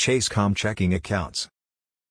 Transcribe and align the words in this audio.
Chase.com 0.00 0.54
checking 0.54 0.94
accounts. 0.94 1.50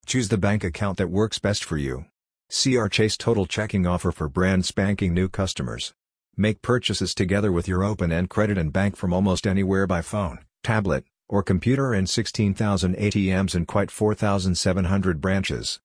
Choose 0.05 0.29
the 0.29 0.37
bank 0.37 0.63
account 0.63 0.99
that 0.99 1.09
works 1.09 1.39
best 1.39 1.63
for 1.63 1.75
you. 1.75 2.05
See 2.47 2.77
our 2.77 2.87
Chase 2.87 3.17
Total 3.17 3.47
Checking 3.47 3.87
offer 3.87 4.11
for 4.11 4.29
brand 4.29 4.63
spanking 4.63 5.11
new 5.11 5.27
customers. 5.27 5.91
Make 6.37 6.61
purchases 6.61 7.15
together 7.15 7.51
with 7.51 7.67
your 7.67 7.83
open-end 7.83 8.29
credit 8.29 8.59
and 8.59 8.71
bank 8.71 8.95
from 8.95 9.11
almost 9.11 9.47
anywhere 9.47 9.87
by 9.87 10.03
phone, 10.03 10.37
tablet, 10.63 11.03
or 11.27 11.41
computer 11.41 11.91
in 11.91 12.05
16,000 12.05 12.95
ATMs 12.95 13.55
and 13.55 13.67
quite 13.67 13.89
4,700 13.89 15.19
branches. 15.19 15.79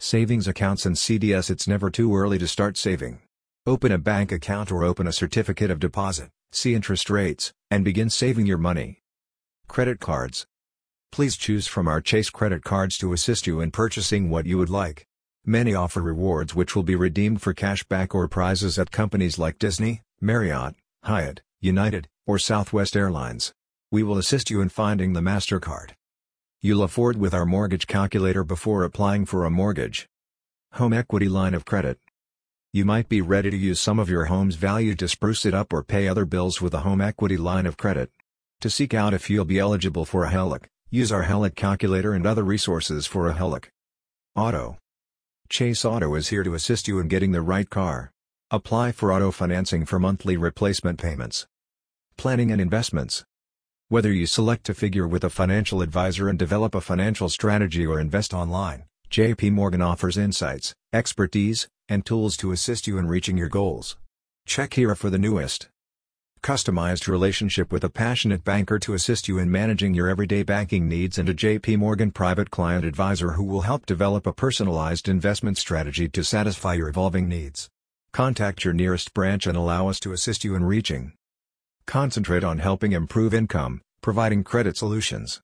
Savings 0.00 0.48
accounts 0.48 0.86
and 0.86 0.96
CDS 0.96 1.50
It's 1.50 1.68
never 1.68 1.90
too 1.90 2.16
early 2.16 2.38
to 2.38 2.48
start 2.48 2.78
saving. 2.78 3.20
Open 3.66 3.92
a 3.92 3.98
bank 3.98 4.32
account 4.32 4.72
or 4.72 4.82
open 4.82 5.06
a 5.06 5.12
certificate 5.12 5.70
of 5.70 5.78
deposit, 5.78 6.30
see 6.52 6.74
interest 6.74 7.10
rates, 7.10 7.52
and 7.70 7.84
begin 7.84 8.08
saving 8.08 8.46
your 8.46 8.56
money. 8.56 9.02
Credit 9.68 10.00
cards. 10.00 10.46
Please 11.14 11.36
choose 11.36 11.68
from 11.68 11.86
our 11.86 12.00
Chase 12.00 12.28
credit 12.28 12.64
cards 12.64 12.98
to 12.98 13.12
assist 13.12 13.46
you 13.46 13.60
in 13.60 13.70
purchasing 13.70 14.30
what 14.30 14.46
you 14.46 14.58
would 14.58 14.68
like. 14.68 15.06
Many 15.46 15.72
offer 15.72 16.02
rewards 16.02 16.56
which 16.56 16.74
will 16.74 16.82
be 16.82 16.96
redeemed 16.96 17.40
for 17.40 17.54
cash 17.54 17.84
back 17.84 18.16
or 18.16 18.26
prizes 18.26 18.80
at 18.80 18.90
companies 18.90 19.38
like 19.38 19.60
Disney, 19.60 20.02
Marriott, 20.20 20.74
Hyatt, 21.04 21.40
United, 21.60 22.08
or 22.26 22.40
Southwest 22.40 22.96
Airlines. 22.96 23.52
We 23.92 24.02
will 24.02 24.18
assist 24.18 24.50
you 24.50 24.60
in 24.60 24.70
finding 24.70 25.12
the 25.12 25.20
MasterCard 25.20 25.92
you'll 26.60 26.82
afford 26.82 27.16
with 27.16 27.32
our 27.32 27.46
mortgage 27.46 27.86
calculator 27.86 28.42
before 28.42 28.82
applying 28.82 29.24
for 29.24 29.44
a 29.44 29.50
mortgage. 29.50 30.08
Home 30.72 30.92
Equity 30.92 31.28
Line 31.28 31.54
of 31.54 31.64
Credit 31.64 31.96
You 32.72 32.84
might 32.84 33.08
be 33.08 33.20
ready 33.20 33.50
to 33.50 33.56
use 33.56 33.78
some 33.78 34.00
of 34.00 34.10
your 34.10 34.24
home's 34.24 34.56
value 34.56 34.96
to 34.96 35.06
spruce 35.06 35.46
it 35.46 35.54
up 35.54 35.72
or 35.72 35.84
pay 35.84 36.08
other 36.08 36.24
bills 36.24 36.60
with 36.60 36.74
a 36.74 36.80
home 36.80 37.00
equity 37.00 37.36
line 37.36 37.66
of 37.66 37.76
credit. 37.76 38.10
To 38.62 38.68
seek 38.68 38.94
out 38.94 39.14
if 39.14 39.30
you'll 39.30 39.44
be 39.44 39.60
eligible 39.60 40.04
for 40.04 40.24
a 40.24 40.30
HELOC, 40.30 40.64
use 40.94 41.10
our 41.10 41.24
HELOC 41.24 41.56
calculator 41.56 42.12
and 42.12 42.24
other 42.24 42.44
resources 42.44 43.04
for 43.04 43.28
a 43.28 43.34
HELOC. 43.34 43.64
Auto 44.36 44.78
Chase 45.48 45.84
Auto 45.84 46.14
is 46.14 46.28
here 46.28 46.44
to 46.44 46.54
assist 46.54 46.86
you 46.86 47.00
in 47.00 47.08
getting 47.08 47.32
the 47.32 47.40
right 47.40 47.68
car. 47.68 48.12
Apply 48.52 48.92
for 48.92 49.12
auto 49.12 49.32
financing 49.32 49.84
for 49.86 49.98
monthly 49.98 50.36
replacement 50.36 51.00
payments. 51.00 51.48
Planning 52.16 52.52
and 52.52 52.60
investments. 52.60 53.24
Whether 53.88 54.12
you 54.12 54.26
select 54.26 54.62
to 54.66 54.72
figure 54.74 55.08
with 55.08 55.24
a 55.24 55.30
financial 55.30 55.82
advisor 55.82 56.28
and 56.28 56.38
develop 56.38 56.76
a 56.76 56.80
financial 56.80 57.28
strategy 57.28 57.84
or 57.84 57.98
invest 57.98 58.32
online, 58.32 58.84
JP 59.10 59.50
Morgan 59.50 59.82
offers 59.82 60.16
insights, 60.16 60.74
expertise, 60.92 61.66
and 61.88 62.06
tools 62.06 62.36
to 62.36 62.52
assist 62.52 62.86
you 62.86 62.98
in 62.98 63.08
reaching 63.08 63.36
your 63.36 63.48
goals. 63.48 63.96
Check 64.46 64.74
here 64.74 64.94
for 64.94 65.10
the 65.10 65.18
newest 65.18 65.70
customized 66.44 67.08
relationship 67.08 67.72
with 67.72 67.82
a 67.84 67.88
passionate 67.88 68.44
banker 68.44 68.78
to 68.78 68.92
assist 68.92 69.28
you 69.28 69.38
in 69.38 69.50
managing 69.50 69.94
your 69.94 70.10
everyday 70.10 70.42
banking 70.42 70.86
needs 70.86 71.16
and 71.16 71.26
a 71.30 71.34
JP 71.34 71.78
Morgan 71.78 72.10
private 72.10 72.50
client 72.50 72.84
advisor 72.84 73.32
who 73.32 73.44
will 73.44 73.62
help 73.62 73.86
develop 73.86 74.26
a 74.26 74.32
personalized 74.34 75.08
investment 75.08 75.56
strategy 75.56 76.06
to 76.06 76.22
satisfy 76.22 76.74
your 76.74 76.90
evolving 76.90 77.30
needs. 77.30 77.70
Contact 78.12 78.62
your 78.62 78.74
nearest 78.74 79.14
branch 79.14 79.46
and 79.46 79.56
allow 79.56 79.88
us 79.88 79.98
to 79.98 80.12
assist 80.12 80.44
you 80.44 80.54
in 80.54 80.66
reaching. 80.66 81.14
Concentrate 81.86 82.44
on 82.44 82.58
helping 82.58 82.92
improve 82.92 83.32
income, 83.32 83.80
providing 84.02 84.44
credit 84.44 84.76
solutions, 84.76 85.40